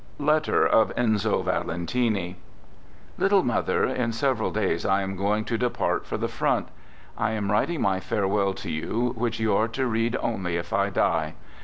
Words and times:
(Letter 0.17 0.65
of 0.65 0.91
Enzo 0.95 1.43
Valentim) 1.43 2.35
Little 3.19 3.43
mother, 3.43 3.85
in 3.85 4.11
several 4.13 4.49
days 4.49 4.83
I 4.83 5.03
am 5.03 5.15
going 5.15 5.45
to 5.45 5.59
de 5.59 5.69
part 5.69 6.07
for 6.07 6.17
the 6.17 6.27
front. 6.27 6.69
I 7.19 7.33
am 7.33 7.51
writing 7.51 7.81
my 7.81 7.99
farewell 7.99 8.55
to 8.55 8.71
you, 8.71 9.13
which 9.15 9.39
you 9.39 9.53
are 9.55 9.67
to 9.67 9.85
read 9.85 10.17
only 10.19 10.57
if 10.57 10.73
I 10.73 10.89
die. 10.89 11.35